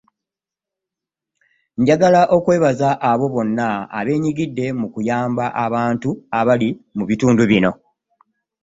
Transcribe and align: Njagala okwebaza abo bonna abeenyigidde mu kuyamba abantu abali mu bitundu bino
Njagala 1.79 2.21
okwebaza 2.37 2.89
abo 3.09 3.25
bonna 3.33 3.67
abeenyigidde 3.99 4.65
mu 4.79 4.87
kuyamba 4.93 5.45
abantu 5.65 6.09
abali 6.39 6.69
mu 6.97 7.03
bitundu 7.09 7.43
bino 7.51 7.71